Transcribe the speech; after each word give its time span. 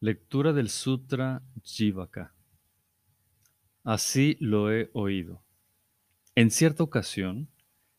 Lectura 0.00 0.52
del 0.52 0.68
Sutra 0.68 1.42
Jivaka. 1.64 2.32
Así 3.82 4.36
lo 4.38 4.72
he 4.72 4.90
oído. 4.92 5.42
En 6.36 6.52
cierta 6.52 6.84
ocasión, 6.84 7.48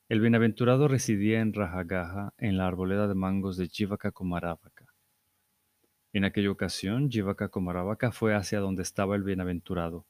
el 0.07 0.21
bienaventurado 0.21 0.87
residía 0.87 1.41
en 1.41 1.51
Rajagaha, 1.51 2.33
en 2.37 2.55
la 2.55 2.67
arboleda 2.67 3.09
de 3.09 3.15
mangos 3.15 3.57
de 3.57 3.67
Jivaka 3.67 4.11
Kumaravaka. 4.11 4.85
En 6.13 6.23
aquella 6.23 6.49
ocasión, 6.51 7.09
Jivaka 7.11 7.49
Kumaravaka 7.49 8.13
fue 8.13 8.33
hacia 8.33 8.61
donde 8.61 8.83
estaba 8.83 9.17
el 9.17 9.23
bienaventurado. 9.23 10.05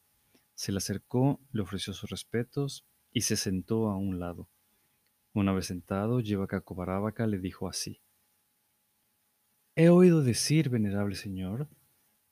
Se 0.54 0.72
le 0.72 0.78
acercó, 0.78 1.40
le 1.52 1.64
ofreció 1.64 1.94
sus 1.94 2.12
respetos 2.12 2.86
y 3.12 3.22
se 3.22 3.36
sentó 3.36 3.90
a 3.90 3.98
un 3.98 4.20
lado. 4.20 4.48
Una 5.34 5.54
vez 5.54 5.66
sentado, 5.66 6.20
Jivaka 6.20 6.62
Kumaravaka 6.62 7.26
le 7.26 7.40
dijo 7.40 7.68
así: 7.68 8.00
He 9.76 9.90
oído 9.90 10.22
decir, 10.22 10.70
venerable 10.70 11.16
señor, 11.16 11.68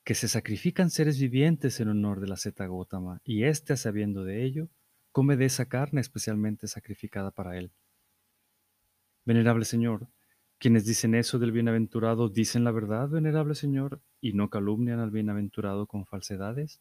que 0.07 0.15
se 0.15 0.29
sacrifican 0.29 0.89
seres 0.89 1.19
vivientes 1.19 1.81
en 1.81 1.89
honor 1.89 2.21
de 2.21 2.27
la 2.27 2.37
Zeta 2.37 2.65
Gotama, 2.65 3.19
y 3.25 3.43
éste, 3.43 3.75
sabiendo 3.75 4.23
de 4.23 4.45
ello, 4.45 4.69
come 5.11 5.35
de 5.35 5.43
esa 5.43 5.65
carne 5.65 5.99
especialmente 5.99 6.69
sacrificada 6.69 7.31
para 7.31 7.57
él. 7.57 7.73
Venerable 9.25 9.65
Señor, 9.65 10.07
quienes 10.59 10.85
dicen 10.85 11.13
eso 11.13 11.39
del 11.39 11.51
bienaventurado 11.51 12.29
dicen 12.29 12.63
la 12.63 12.71
verdad, 12.71 13.09
venerable 13.09 13.53
Señor, 13.53 14.01
y 14.21 14.31
no 14.31 14.49
calumnian 14.49 15.01
al 15.01 15.11
bienaventurado 15.11 15.87
con 15.87 16.05
falsedades. 16.05 16.79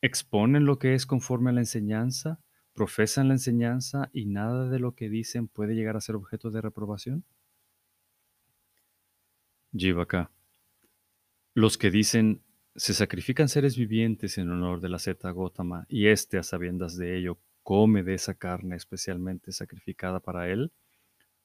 exponen 0.00 0.64
lo 0.64 0.78
que 0.78 0.94
es 0.94 1.04
conforme 1.04 1.50
a 1.50 1.52
la 1.52 1.62
enseñanza, 1.62 2.38
profesan 2.74 3.26
la 3.26 3.34
enseñanza 3.34 4.08
y 4.12 4.26
nada 4.26 4.68
de 4.68 4.78
lo 4.78 4.94
que 4.94 5.08
dicen 5.08 5.48
puede 5.48 5.74
llegar 5.74 5.96
a 5.96 6.00
ser 6.00 6.14
objeto 6.14 6.52
de 6.52 6.60
reprobación. 6.60 7.24
Jivaka. 9.76 10.30
Los 11.54 11.76
que 11.76 11.90
dicen, 11.90 12.42
se 12.76 12.94
sacrifican 12.94 13.48
seres 13.48 13.76
vivientes 13.76 14.38
en 14.38 14.50
honor 14.50 14.80
de 14.80 14.88
la 14.88 14.98
Zeta 14.98 15.30
Gotama, 15.30 15.84
y 15.88 16.06
éste, 16.06 16.38
a 16.38 16.42
sabiendas 16.42 16.96
de 16.96 17.18
ello, 17.18 17.38
come 17.62 18.02
de 18.02 18.14
esa 18.14 18.34
carne 18.34 18.76
especialmente 18.76 19.52
sacrificada 19.52 20.20
para 20.20 20.48
él, 20.48 20.72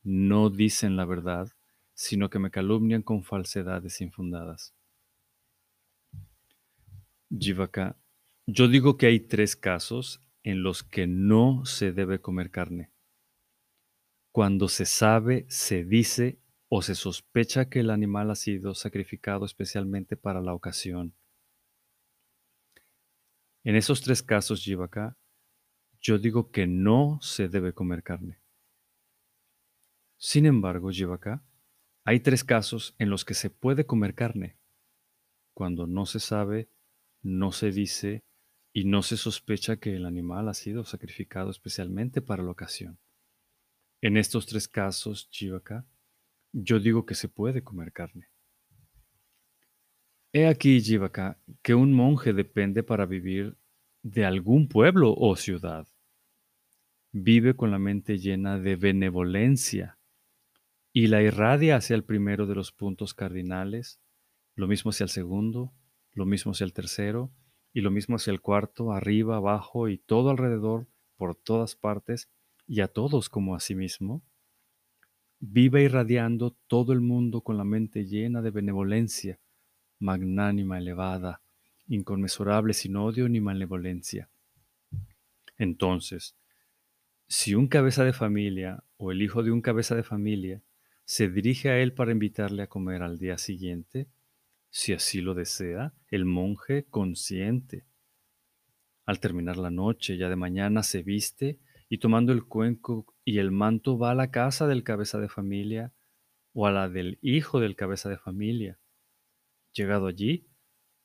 no 0.03 0.49
dicen 0.49 0.95
la 0.95 1.05
verdad, 1.05 1.49
sino 1.93 2.29
que 2.29 2.39
me 2.39 2.51
calumnian 2.51 3.01
con 3.01 3.23
falsedades 3.23 3.99
infundadas. 3.99 4.73
Jivaka, 7.29 7.97
yo 8.45 8.69
digo 8.69 8.97
que 8.97 9.07
hay 9.07 9.19
tres 9.19 9.57
casos 9.57 10.21
en 10.43 10.63
los 10.63 10.83
que 10.83 11.07
no 11.07 11.65
se 11.65 11.91
debe 11.91 12.21
comer 12.21 12.49
carne. 12.49 12.91
Cuando 14.31 14.69
se 14.69 14.85
sabe, 14.85 15.45
se 15.49 15.83
dice 15.83 16.39
o 16.69 16.81
se 16.81 16.95
sospecha 16.95 17.69
que 17.69 17.79
el 17.79 17.89
animal 17.89 18.29
ha 18.31 18.35
sido 18.35 18.75
sacrificado 18.75 19.45
especialmente 19.45 20.17
para 20.17 20.41
la 20.41 20.53
ocasión. 20.53 21.15
En 23.63 23.75
esos 23.75 24.01
tres 24.01 24.21
casos, 24.21 24.63
Jivaka, 24.63 25.17
yo 25.99 26.17
digo 26.17 26.51
que 26.51 26.67
no 26.67 27.19
se 27.21 27.47
debe 27.47 27.73
comer 27.73 28.03
carne. 28.03 28.39
Sin 30.17 30.45
embargo, 30.45 30.89
Jivaka, 30.89 31.43
hay 32.03 32.19
tres 32.21 32.43
casos 32.43 32.95
en 32.97 33.09
los 33.09 33.25
que 33.25 33.33
se 33.33 33.49
puede 33.49 33.85
comer 33.85 34.15
carne, 34.15 34.57
cuando 35.53 35.87
no 35.87 36.05
se 36.05 36.19
sabe, 36.19 36.69
no 37.21 37.51
se 37.51 37.71
dice 37.71 38.23
y 38.73 38.85
no 38.85 39.01
se 39.01 39.17
sospecha 39.17 39.77
que 39.77 39.95
el 39.95 40.05
animal 40.05 40.49
ha 40.49 40.53
sido 40.53 40.85
sacrificado 40.85 41.49
especialmente 41.49 42.21
para 42.21 42.43
la 42.43 42.51
ocasión. 42.51 42.99
En 44.01 44.17
estos 44.17 44.45
tres 44.45 44.67
casos, 44.67 45.27
Jivaka, 45.31 45.85
yo 46.51 46.79
digo 46.79 47.05
que 47.05 47.15
se 47.15 47.29
puede 47.29 47.63
comer 47.63 47.91
carne. 47.91 48.29
He 50.33 50.47
aquí, 50.47 50.81
Jivaka, 50.81 51.39
que 51.61 51.73
un 51.73 51.93
monje 51.93 52.33
depende 52.33 52.83
para 52.83 53.05
vivir 53.05 53.57
de 54.03 54.25
algún 54.25 54.67
pueblo 54.67 55.13
o 55.15 55.35
ciudad. 55.35 55.87
Vive 57.11 57.55
con 57.55 57.71
la 57.71 57.79
mente 57.79 58.19
llena 58.19 58.59
de 58.59 58.75
benevolencia 58.75 59.97
y 60.93 61.07
la 61.07 61.21
irradia 61.21 61.77
hacia 61.77 61.95
el 61.95 62.03
primero 62.03 62.45
de 62.45 62.55
los 62.55 62.71
puntos 62.71 63.13
cardinales, 63.13 64.01
lo 64.55 64.67
mismo 64.67 64.89
hacia 64.89 65.05
el 65.05 65.09
segundo, 65.09 65.73
lo 66.11 66.25
mismo 66.25 66.51
hacia 66.51 66.65
el 66.65 66.73
tercero, 66.73 67.31
y 67.73 67.81
lo 67.81 67.91
mismo 67.91 68.15
hacia 68.15 68.31
el 68.31 68.41
cuarto, 68.41 68.91
arriba, 68.91 69.37
abajo 69.37 69.87
y 69.87 69.97
todo 69.97 70.31
alrededor, 70.31 70.87
por 71.15 71.35
todas 71.35 71.75
partes, 71.75 72.29
y 72.65 72.81
a 72.81 72.87
todos 72.87 73.29
como 73.29 73.55
a 73.55 73.59
sí 73.59 73.75
mismo 73.75 74.23
viva 75.39 75.81
irradiando 75.81 76.55
todo 76.67 76.93
el 76.93 77.01
mundo 77.01 77.41
con 77.41 77.57
la 77.57 77.63
mente 77.63 78.05
llena 78.05 78.41
de 78.41 78.51
benevolencia, 78.51 79.39
magnánima, 79.99 80.77
elevada, 80.77 81.41
inconmensurable, 81.87 82.73
sin 82.73 82.95
odio 82.95 83.29
ni 83.29 83.39
malevolencia. 83.39 84.29
Entonces, 85.57 86.35
si 87.27 87.55
un 87.55 87.67
cabeza 87.67 88.03
de 88.03 88.13
familia 88.13 88.83
o 88.97 89.11
el 89.11 89.21
hijo 89.21 89.43
de 89.43 89.51
un 89.51 89.61
cabeza 89.61 89.95
de 89.95 90.03
familia 90.03 90.61
se 91.05 91.29
dirige 91.29 91.69
a 91.69 91.79
él 91.79 91.93
para 91.93 92.11
invitarle 92.11 92.63
a 92.63 92.67
comer 92.67 93.01
al 93.01 93.17
día 93.17 93.37
siguiente, 93.37 94.07
si 94.69 94.93
así 94.93 95.21
lo 95.21 95.33
desea, 95.33 95.93
el 96.09 96.25
monje 96.25 96.85
consiente. 96.89 97.85
Al 99.05 99.19
terminar 99.19 99.57
la 99.57 99.71
noche, 99.71 100.17
ya 100.17 100.29
de 100.29 100.35
mañana 100.35 100.83
se 100.83 101.03
viste 101.03 101.59
y 101.89 101.99
tomando 101.99 102.33
el 102.33 102.43
cuenco 102.43 103.05
y 103.27 103.39
el 103.39 103.51
manto 103.51 103.97
va 103.97 104.11
a 104.11 104.15
la 104.15 104.31
casa 104.31 104.67
del 104.67 104.85
cabeza 104.85 105.19
de 105.19 105.27
familia 105.27 105.91
o 106.53 106.65
a 106.65 106.71
la 106.71 106.87
del 106.87 107.19
hijo 107.21 107.59
del 107.59 107.75
cabeza 107.75 108.07
de 108.07 108.17
familia. 108.17 108.79
Llegado 109.73 110.07
allí, 110.07 110.47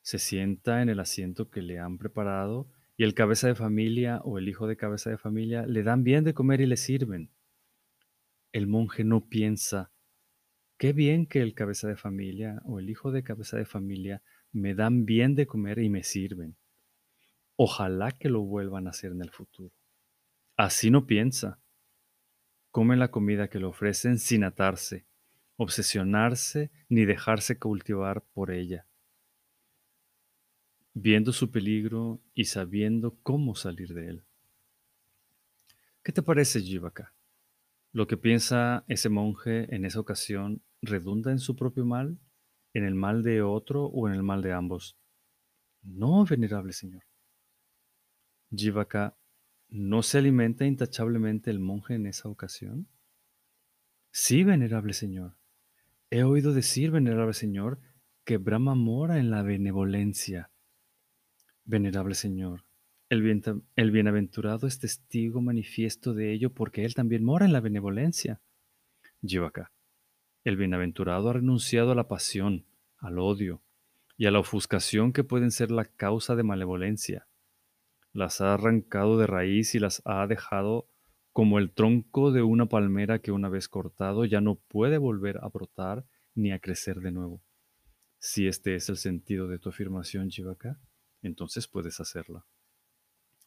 se 0.03 0.21
sienta 0.21 0.83
en 0.83 0.89
el 0.89 1.01
asiento 1.01 1.51
que 1.51 1.63
le 1.63 1.81
han 1.81 1.99
preparado 1.99 2.71
y 2.97 3.03
el 3.03 3.15
cabeza 3.15 3.49
de 3.49 3.57
familia 3.57 4.21
o 4.23 4.39
el 4.39 4.49
hijo 4.49 4.69
de 4.69 4.77
cabeza 4.77 5.11
de 5.11 5.19
familia 5.19 5.67
le 5.67 5.83
dan 5.83 6.05
bien 6.05 6.23
de 6.23 6.33
comer 6.33 6.61
y 6.61 6.67
le 6.67 6.77
sirven. 6.77 7.33
El 8.53 8.69
monje 8.69 9.03
no 9.03 9.29
piensa, 9.29 9.91
qué 10.79 10.93
bien 10.93 11.27
que 11.27 11.41
el 11.41 11.55
cabeza 11.55 11.89
de 11.89 11.97
familia 11.97 12.63
o 12.67 12.79
el 12.79 12.89
hijo 12.89 13.11
de 13.11 13.25
cabeza 13.25 13.57
de 13.57 13.65
familia 13.65 14.23
me 14.53 14.77
dan 14.77 15.07
bien 15.07 15.35
de 15.35 15.49
comer 15.49 15.81
y 15.81 15.89
me 15.89 16.05
sirven. 16.05 16.57
Ojalá 17.57 18.13
que 18.13 18.29
lo 18.29 18.43
vuelvan 18.43 18.87
a 18.87 18.91
hacer 18.91 19.11
en 19.11 19.23
el 19.23 19.31
futuro. 19.31 19.75
Así 20.57 20.89
no 20.93 21.09
piensa. 21.09 21.62
Come 22.73 22.97
la 22.97 23.11
comida 23.11 23.49
que 23.49 23.59
le 23.59 23.67
ofrecen 23.67 24.19
sin 24.19 24.45
atarse, 24.45 25.05
obsesionarse 25.57 26.71
ni 26.89 27.05
dejarse 27.05 27.59
cautivar 27.59 28.25
por 28.33 28.51
ella, 28.51 28.87
viendo 30.95 31.35
su 31.35 31.51
peligro 31.51 32.23
y 32.33 32.47
sabiendo 32.47 33.19
cómo 33.23 33.55
salir 33.55 33.93
de 33.93 34.09
él. 34.09 34.25
¿Qué 36.03 36.13
te 36.13 36.23
parece, 36.23 36.63
Jivaka? 36.63 37.13
¿Lo 37.93 38.07
que 38.07 38.17
piensa 38.17 38.85
ese 38.89 39.11
monje 39.11 39.73
en 39.75 39.85
esa 39.85 40.01
ocasión 40.01 40.63
redunda 40.81 41.31
en 41.31 41.41
su 41.41 41.55
propio 41.55 41.85
mal, 41.85 42.19
en 42.73 42.87
el 42.87 42.95
mal 42.95 43.23
de 43.23 43.43
otro 43.43 43.85
o 43.85 44.09
en 44.09 44.15
el 44.15 44.23
mal 44.23 44.41
de 44.41 44.55
ambos? 44.55 44.97
No, 45.83 46.25
venerable 46.25 46.73
señor. 46.73 47.03
Jivaka 48.51 49.15
¿No 49.75 50.03
se 50.03 50.19
alimenta 50.19 50.67
intachablemente 50.67 51.51
el 51.51 51.59
monje 51.59 51.95
en 51.95 52.05
esa 52.05 52.29
ocasión? 52.29 52.89
Sí, 54.11 54.45
venerable 54.45 54.93
señor. 54.93 55.39
He 56.11 56.25
oído 56.25 56.53
decir, 56.53 56.91
venerable 56.91 57.33
señor, 57.33 57.81
que 58.23 58.37
Brahma 58.37 58.75
mora 58.75 59.19
en 59.19 59.31
la 59.31 59.43
benevolencia. 59.43 60.51
Venerable 61.65 62.15
señor, 62.15 62.67
el, 63.09 63.91
bienaventurado 63.91 64.67
es 64.67 64.79
testigo 64.79 65.41
manifiesto 65.41 66.13
de 66.13 66.35
ello 66.35 66.53
porque 66.53 66.85
él 66.85 66.93
también 66.93 67.25
mora 67.25 67.47
en 67.47 67.55
la 67.55 67.61
benevolencia. 67.61 68.43
Jivaka, 69.23 69.73
el 70.45 70.59
bienaventurado 70.59 71.31
ha 71.31 71.33
renunciado 71.33 71.93
a 71.93 71.95
la 71.95 72.09
pasión, 72.09 72.67
al 72.99 73.19
odio 73.19 73.63
y 74.19 74.27
a 74.27 74.31
la 74.31 74.41
ofuscación 74.41 75.15
que 75.15 75.25
pueden 75.25 75.51
ser 75.51 75.71
la 75.71 75.87
causa 75.87 76.37
de 76.37 76.43
malevolencia 76.43 77.27
las 78.13 78.41
ha 78.41 78.55
arrancado 78.55 79.19
de 79.19 79.27
raíz 79.27 79.75
y 79.75 79.79
las 79.79 80.03
ha 80.05 80.27
dejado 80.27 80.89
como 81.33 81.59
el 81.59 81.73
tronco 81.73 82.31
de 82.31 82.43
una 82.43 82.67
palmera 82.67 83.21
que 83.21 83.33
una 83.33 83.49
vez 83.49 83.69
cortado 83.69 84.25
ya 84.25 84.41
no 84.41 84.57
puede 84.57 84.99
volver 84.99 85.39
a 85.43 85.49
brotar 85.49 86.05
ni 86.35 86.53
a 86.53 86.59
crecer 86.59 87.01
de 87.01 87.11
nuevo. 87.11 87.43
Si 88.19 88.47
este 88.47 88.75
es 88.75 88.89
el 88.89 88.99
sentido 88.99 89.49
de 89.49 89.59
tu 89.59 89.71
afirmación, 89.71 90.31
Jivaka, 90.31 90.79
entonces 91.23 91.67
puedes 91.67 92.01
hacerla. 92.01 92.45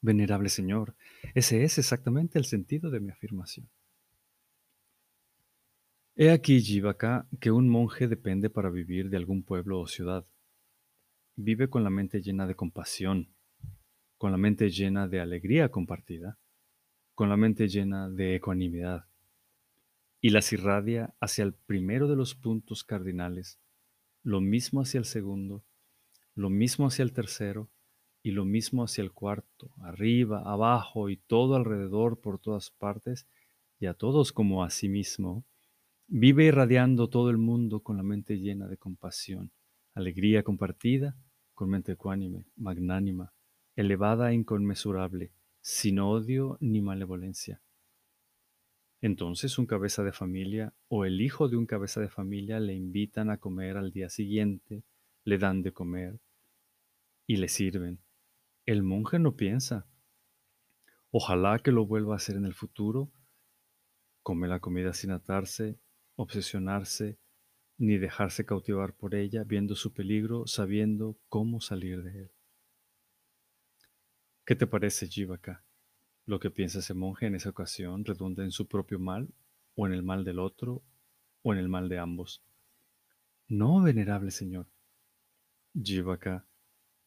Venerable 0.01 0.49
Señor, 0.49 0.95
ese 1.33 1.63
es 1.63 1.77
exactamente 1.77 2.39
el 2.39 2.45
sentido 2.45 2.89
de 2.89 2.99
mi 2.99 3.11
afirmación. 3.11 3.69
He 6.15 6.31
aquí, 6.31 6.61
Jivaka, 6.61 7.27
que 7.39 7.51
un 7.51 7.69
monje 7.69 8.07
depende 8.07 8.49
para 8.49 8.69
vivir 8.69 9.09
de 9.09 9.17
algún 9.17 9.43
pueblo 9.43 9.79
o 9.79 9.87
ciudad. 9.87 10.25
Vive 11.35 11.69
con 11.69 11.83
la 11.83 11.89
mente 11.89 12.21
llena 12.21 12.47
de 12.47 12.55
compasión, 12.55 13.34
con 14.17 14.31
la 14.31 14.37
mente 14.37 14.69
llena 14.69 15.07
de 15.07 15.19
alegría 15.19 15.69
compartida, 15.69 16.37
con 17.13 17.29
la 17.29 17.37
mente 17.37 17.67
llena 17.67 18.09
de 18.09 18.35
ecuanimidad, 18.35 19.05
y 20.21 20.29
las 20.29 20.51
irradia 20.53 21.13
hacia 21.19 21.43
el 21.43 21.53
primero 21.53 22.07
de 22.07 22.15
los 22.15 22.33
puntos 22.33 22.83
cardinales, 22.83 23.59
lo 24.23 24.41
mismo 24.41 24.81
hacia 24.81 24.97
el 24.97 25.05
segundo, 25.05 25.63
lo 26.33 26.49
mismo 26.49 26.87
hacia 26.87 27.03
el 27.03 27.13
tercero 27.13 27.69
y 28.23 28.31
lo 28.31 28.43
mismo 28.43 28.83
hacia 28.83 29.03
el 29.03 29.11
cuarto, 29.11 29.69
arriba, 29.81 30.41
abajo 30.43 31.09
y 31.09 31.17
todo 31.17 31.55
alrededor 31.55 32.19
por 32.19 32.39
todas 32.39 32.71
partes 32.71 33.27
y 33.79 33.85
a 33.85 33.93
todos 33.93 34.31
como 34.31 34.63
a 34.63 34.71
sí 34.71 34.89
mismo, 34.89 35.45
vive 36.07 36.45
irradiando 36.45 37.07
todo 37.07 37.29
el 37.29 37.37
mundo 37.37 37.81
con 37.81 37.97
la 37.97 38.03
mente 38.03 38.39
llena 38.39 38.67
de 38.67 38.77
compasión, 38.77 39.51
alegría 39.93 40.41
compartida, 40.41 41.15
con 41.53 41.69
mente 41.69 41.91
ecuánime, 41.91 42.45
magnánima, 42.55 43.31
elevada 43.75 44.31
e 44.31 44.35
inconmensurable, 44.35 45.31
sin 45.61 45.99
odio 45.99 46.57
ni 46.61 46.81
malevolencia. 46.81 47.61
Entonces 49.01 49.57
un 49.59 49.65
cabeza 49.65 50.03
de 50.03 50.11
familia 50.11 50.73
o 50.87 51.05
el 51.05 51.21
hijo 51.21 51.47
de 51.47 51.57
un 51.57 51.65
cabeza 51.65 52.01
de 52.01 52.09
familia 52.09 52.59
le 52.59 52.73
invitan 52.73 53.29
a 53.29 53.37
comer 53.37 53.77
al 53.77 53.91
día 53.91 54.09
siguiente, 54.09 54.83
le 55.23 55.37
dan 55.37 55.61
de 55.61 55.73
comer 55.73 56.19
y 57.27 57.37
le 57.37 57.47
sirven. 57.47 57.99
El 58.65 58.81
monje 58.81 59.19
no 59.19 59.35
piensa, 59.35 59.85
ojalá 61.11 61.59
que 61.59 61.71
lo 61.71 61.85
vuelva 61.85 62.13
a 62.13 62.17
hacer 62.17 62.35
en 62.35 62.45
el 62.45 62.53
futuro, 62.53 63.11
come 64.23 64.47
la 64.47 64.59
comida 64.59 64.93
sin 64.93 65.11
atarse, 65.11 65.77
obsesionarse, 66.15 67.19
ni 67.77 67.97
dejarse 67.97 68.45
cautivar 68.45 68.93
por 68.93 69.13
ella, 69.13 69.43
viendo 69.43 69.75
su 69.75 69.93
peligro, 69.93 70.47
sabiendo 70.47 71.17
cómo 71.27 71.61
salir 71.61 72.01
de 72.03 72.23
él. 72.23 72.34
¿Qué 74.45 74.55
te 74.55 74.67
parece, 74.67 75.07
Jivaka? 75.07 75.63
Lo 76.25 76.39
que 76.39 76.51
piensa 76.51 76.79
ese 76.79 76.93
monje 76.93 77.25
en 77.25 77.35
esa 77.35 77.49
ocasión 77.49 78.05
redunda 78.05 78.43
en 78.43 78.51
su 78.51 78.67
propio 78.67 78.99
mal, 78.99 79.27
o 79.75 79.87
en 79.87 79.93
el 79.93 80.03
mal 80.03 80.23
del 80.23 80.39
otro, 80.39 80.83
o 81.41 81.53
en 81.53 81.59
el 81.59 81.67
mal 81.67 81.89
de 81.89 81.99
ambos. 81.99 82.43
No, 83.47 83.81
venerable 83.81 84.31
señor. 84.31 84.67
Jivaka, 85.73 86.45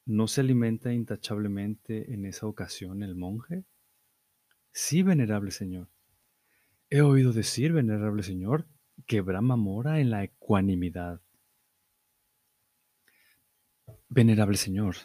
¿no 0.05 0.26
se 0.26 0.40
alimenta 0.40 0.93
intachablemente 0.93 2.12
en 2.12 2.26
esa 2.26 2.46
ocasión 2.46 3.02
el 3.02 3.14
monje? 3.14 3.64
Sí, 4.73 5.02
venerable 5.02 5.50
señor. 5.50 5.88
He 6.90 7.02
oído 7.02 7.32
decir, 7.32 7.73
venerable 7.73 8.23
señor, 8.23 8.67
que 9.06 9.20
Brahma 9.20 9.56
mora 9.56 10.00
en 10.00 10.11
la 10.11 10.25
ecuanimidad. 10.25 11.20
Venerable 14.08 14.56
Señor, 14.56 14.96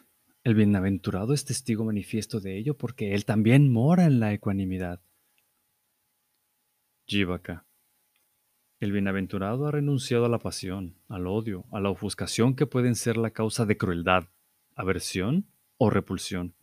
el 0.44 0.56
bienaventurado 0.56 1.34
es 1.34 1.46
testigo 1.46 1.86
manifiesto 1.86 2.42
de 2.42 2.58
ello 2.58 2.78
porque 2.78 3.14
él 3.14 3.24
también 3.24 3.72
mora 3.72 4.06
en 4.06 4.20
la 4.20 4.34
ecuanimidad. 4.34 5.02
Jivaka. 7.08 7.66
El 8.80 8.92
bienaventurado 8.92 9.68
ha 9.68 9.72
renunciado 9.72 10.26
a 10.26 10.30
la 10.30 10.40
pasión, 10.40 10.98
al 11.08 11.28
odio, 11.28 11.66
a 11.72 11.80
la 11.80 11.90
ofuscación 11.90 12.56
que 12.56 12.66
pueden 12.66 12.96
ser 12.96 13.16
la 13.16 13.32
causa 13.32 13.66
de 13.66 13.78
crueldad, 13.78 14.26
aversión 14.76 15.48
o 15.78 15.90
repulsión. 15.90 16.54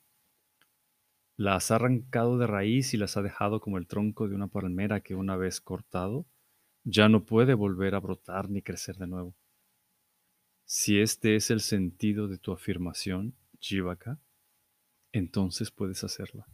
Las 1.36 1.70
ha 1.70 1.76
arrancado 1.76 2.36
de 2.36 2.46
raíz 2.46 2.92
y 2.92 2.98
las 2.98 3.16
ha 3.16 3.22
dejado 3.22 3.60
como 3.60 3.78
el 3.78 3.86
tronco 3.86 4.28
de 4.28 4.34
una 4.34 4.48
palmera 4.48 5.00
que 5.00 5.14
una 5.14 5.36
vez 5.36 5.62
cortado 5.62 6.26
ya 6.84 7.08
no 7.08 7.24
puede 7.24 7.54
volver 7.54 7.94
a 7.94 8.00
brotar 8.00 8.50
ni 8.50 8.60
crecer 8.60 8.96
de 8.96 9.06
nuevo. 9.06 9.34
Si 10.66 11.00
este 11.00 11.36
es 11.36 11.50
el 11.50 11.60
sentido 11.60 12.28
de 12.28 12.36
tu 12.36 12.52
afirmación, 12.52 13.34
Jivaka, 13.60 14.20
entonces 15.12 15.70
puedes 15.70 16.02
hacerla. 16.04 16.46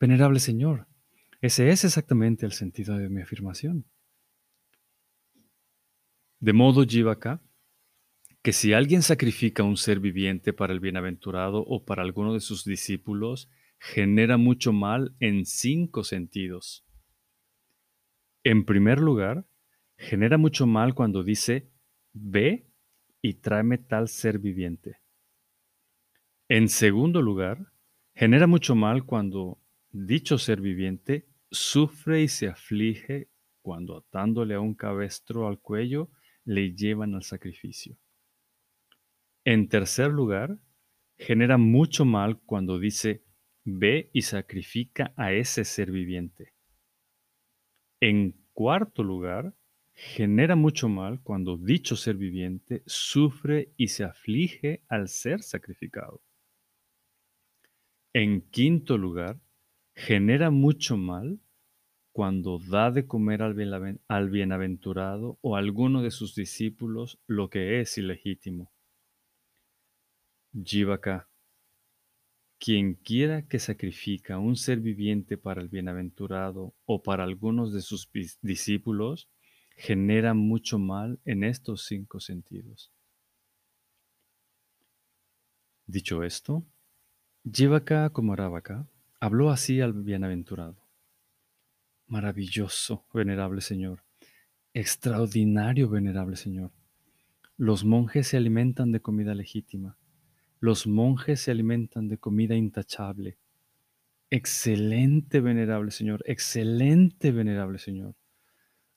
Venerable 0.00 0.40
Señor, 0.40 0.86
ese 1.40 1.70
es 1.70 1.84
exactamente 1.84 2.46
el 2.46 2.52
sentido 2.52 2.96
de 2.96 3.08
mi 3.08 3.22
afirmación. 3.22 3.84
De 6.40 6.52
modo, 6.52 6.84
Jivaka, 6.84 7.42
que 8.42 8.52
si 8.52 8.72
alguien 8.72 9.02
sacrifica 9.02 9.64
un 9.64 9.76
ser 9.76 9.98
viviente 9.98 10.52
para 10.52 10.72
el 10.72 10.80
bienaventurado 10.80 11.64
o 11.66 11.84
para 11.84 12.02
alguno 12.02 12.34
de 12.34 12.40
sus 12.40 12.64
discípulos, 12.64 13.50
genera 13.80 14.36
mucho 14.36 14.72
mal 14.72 15.16
en 15.20 15.44
cinco 15.44 16.04
sentidos. 16.04 16.84
En 18.44 18.64
primer 18.64 19.00
lugar, 19.00 19.46
genera 19.96 20.38
mucho 20.38 20.66
mal 20.66 20.94
cuando 20.94 21.24
dice, 21.24 21.70
ve 22.12 22.70
y 23.20 23.34
tráeme 23.34 23.78
tal 23.78 24.08
ser 24.08 24.38
viviente. 24.38 24.98
En 26.50 26.70
segundo 26.70 27.20
lugar, 27.20 27.58
genera 28.14 28.46
mucho 28.46 28.74
mal 28.74 29.04
cuando 29.04 29.58
dicho 29.90 30.38
ser 30.38 30.62
viviente 30.62 31.26
sufre 31.50 32.22
y 32.22 32.28
se 32.28 32.48
aflige 32.48 33.28
cuando 33.60 33.98
atándole 33.98 34.54
a 34.54 34.60
un 34.60 34.74
cabestro 34.74 35.46
al 35.46 35.60
cuello 35.60 36.08
le 36.46 36.74
llevan 36.74 37.14
al 37.14 37.22
sacrificio. 37.22 37.98
En 39.44 39.68
tercer 39.68 40.10
lugar, 40.10 40.58
genera 41.18 41.58
mucho 41.58 42.06
mal 42.06 42.40
cuando 42.40 42.78
dice, 42.78 43.24
ve 43.64 44.08
y 44.14 44.22
sacrifica 44.22 45.12
a 45.16 45.32
ese 45.34 45.66
ser 45.66 45.90
viviente. 45.90 46.54
En 48.00 48.34
cuarto 48.54 49.02
lugar, 49.02 49.52
genera 49.92 50.56
mucho 50.56 50.88
mal 50.88 51.20
cuando 51.22 51.58
dicho 51.58 51.94
ser 51.94 52.16
viviente 52.16 52.82
sufre 52.86 53.74
y 53.76 53.88
se 53.88 54.04
aflige 54.04 54.80
al 54.88 55.08
ser 55.08 55.42
sacrificado. 55.42 56.22
En 58.20 58.40
quinto 58.40 58.98
lugar, 58.98 59.40
genera 59.94 60.50
mucho 60.50 60.96
mal 60.96 61.38
cuando 62.10 62.58
da 62.58 62.90
de 62.90 63.06
comer 63.06 63.42
al 63.42 63.54
bienaventurado 64.28 65.38
o 65.40 65.54
a 65.54 65.60
alguno 65.60 66.02
de 66.02 66.10
sus 66.10 66.34
discípulos 66.34 67.20
lo 67.28 67.48
que 67.48 67.80
es 67.80 67.96
ilegítimo. 67.96 68.72
Jivaka 70.52 71.28
quien 72.58 72.94
quiera 72.94 73.46
que 73.46 73.60
sacrifica 73.60 74.40
un 74.40 74.56
ser 74.56 74.80
viviente 74.80 75.38
para 75.38 75.62
el 75.62 75.68
bienaventurado 75.68 76.74
o 76.86 77.04
para 77.04 77.22
algunos 77.22 77.72
de 77.72 77.82
sus 77.82 78.10
discípulos, 78.42 79.28
genera 79.76 80.34
mucho 80.34 80.80
mal 80.80 81.20
en 81.24 81.44
estos 81.44 81.86
cinco 81.86 82.18
sentidos. 82.18 82.90
Dicho 85.86 86.24
esto, 86.24 86.66
Jivaka 87.52 88.10
como 88.10 88.34
habló 89.20 89.50
así 89.50 89.80
al 89.80 89.92
bienaventurado. 89.92 90.76
Maravilloso, 92.06 93.06
venerable 93.12 93.60
Señor. 93.60 94.04
Extraordinario, 94.74 95.88
venerable 95.88 96.36
Señor. 96.36 96.72
Los 97.56 97.84
monjes 97.84 98.28
se 98.28 98.36
alimentan 98.36 98.92
de 98.92 99.00
comida 99.00 99.34
legítima 99.34 99.98
los 100.60 100.88
monjes 100.88 101.40
se 101.40 101.52
alimentan 101.52 102.08
de 102.08 102.18
comida 102.18 102.56
intachable. 102.56 103.38
Excelente, 104.30 105.40
venerable 105.40 105.92
Señor, 105.92 106.22
excelente, 106.26 107.30
venerable 107.30 107.78
Señor. 107.78 108.16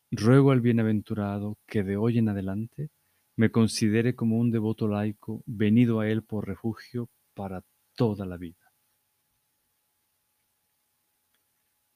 Ruego 0.10 0.52
al 0.52 0.62
bienaventurado 0.62 1.58
que 1.68 1.84
de 1.84 1.98
hoy 1.98 2.18
en 2.18 2.30
adelante 2.30 2.90
me 3.36 3.52
considere 3.52 4.16
como 4.16 4.40
un 4.40 4.52
devoto 4.52 4.88
laico 4.88 5.44
venido 5.46 6.00
a 6.00 6.10
él 6.10 6.24
por 6.24 6.48
refugio 6.48 7.10
para 7.34 7.64
toda 7.96 8.26
la 8.26 8.38
vida. 8.38 8.74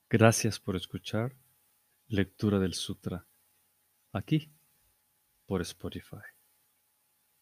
Gracias 0.09 0.59
por 0.59 0.75
escuchar 0.75 1.35
Lectura 2.07 2.59
del 2.59 2.73
Sutra 2.73 3.25
aquí 4.11 4.51
por 5.45 5.61
Spotify. 5.61 6.34